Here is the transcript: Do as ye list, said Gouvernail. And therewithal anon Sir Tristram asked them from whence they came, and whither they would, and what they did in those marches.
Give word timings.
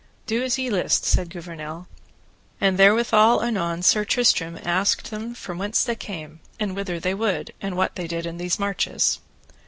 Do 0.25 0.41
as 0.41 0.57
ye 0.57 0.71
list, 0.71 1.05
said 1.05 1.29
Gouvernail. 1.29 1.87
And 2.59 2.79
therewithal 2.79 3.43
anon 3.43 3.83
Sir 3.83 4.03
Tristram 4.03 4.57
asked 4.63 5.11
them 5.11 5.35
from 5.35 5.59
whence 5.59 5.83
they 5.83 5.95
came, 5.95 6.39
and 6.59 6.75
whither 6.75 6.99
they 6.99 7.13
would, 7.13 7.53
and 7.61 7.77
what 7.77 7.93
they 7.93 8.07
did 8.07 8.25
in 8.25 8.39
those 8.39 8.57
marches. 8.57 9.19